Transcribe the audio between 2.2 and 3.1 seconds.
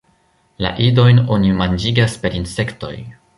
per insektoj.